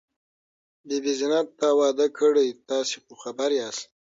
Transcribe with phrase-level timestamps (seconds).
[0.87, 3.85] بي بي زينت، تا واده کړی؟ تاسې خو خبر یاست.